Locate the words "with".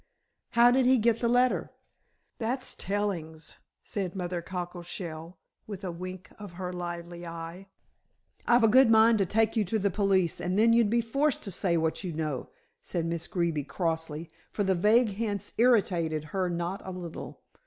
5.67-5.83